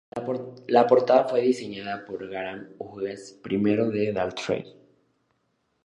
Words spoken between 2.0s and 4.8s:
por Graham Hughes, primo de Daltrey.